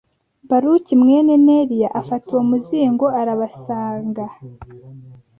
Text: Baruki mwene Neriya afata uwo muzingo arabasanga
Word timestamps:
Baruki 0.49 0.93
mwene 1.01 1.33
Neriya 1.45 1.89
afata 2.01 2.27
uwo 2.31 2.43
muzingo 2.49 3.05
arabasanga 3.19 4.25